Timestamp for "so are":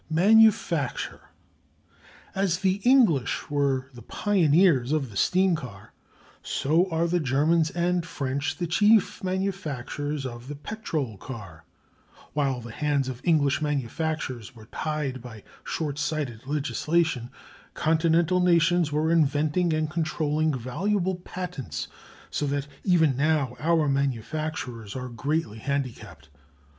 6.41-7.05